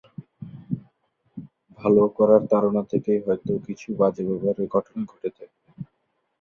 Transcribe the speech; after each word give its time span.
ভালো 1.79 2.03
করার 2.17 2.41
তাড়না 2.51 2.81
থেকেই 2.91 3.19
হয়তো 3.25 3.51
কিছু 3.67 3.87
বাজে 3.99 4.23
ব্যবহারের 4.27 4.67
ঘটনা 4.75 5.01
ঘটে 5.11 5.29
থাকবে। 5.37 5.67